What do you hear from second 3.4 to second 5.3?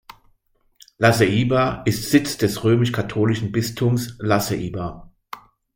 Bistums La Ceiba.